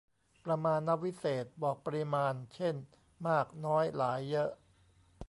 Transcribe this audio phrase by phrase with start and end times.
[0.45, 2.75] ประมาณวิเศษณ์ บอกปริมาณ เช่น
[3.27, 4.49] มาก น้อย หลาย เยอะ